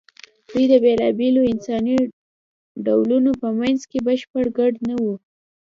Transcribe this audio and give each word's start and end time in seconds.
دوی 0.49 0.65
د 0.71 0.73
بېلابېلو 0.85 1.41
انساني 1.53 1.95
ډولونو 2.85 3.31
په 3.41 3.47
منځ 3.59 3.79
کې 3.89 3.97
بشپړ 4.07 4.43
ګډ 4.57 4.73
نه 4.87 4.95
وو. 5.01 5.13